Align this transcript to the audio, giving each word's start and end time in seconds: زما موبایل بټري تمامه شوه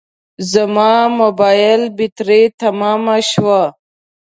زما 0.51 0.91
موبایل 1.19 1.81
بټري 1.97 2.43
تمامه 2.61 3.17
شوه 3.31 3.61